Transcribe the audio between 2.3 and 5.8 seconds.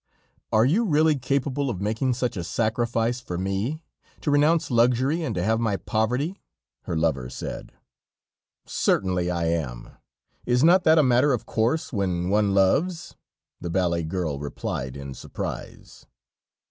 a sacrifice for me, to renounce luxury and to have my